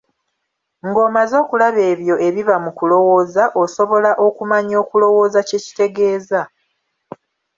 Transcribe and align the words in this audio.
Ng'omaze 0.87 1.35
okulaba 1.43 1.81
ebyo 1.91 2.15
ebiba 2.27 2.55
mu 2.63 2.71
kulowooza, 2.77 3.43
osobola 3.61 4.11
okumanya 4.27 4.75
okulowooza 4.83 5.39
kye 5.47 5.59
kitegeeza. 5.65 6.41